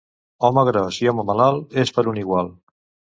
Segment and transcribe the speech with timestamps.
[0.47, 2.51] Home gros i home malalt és per un igual.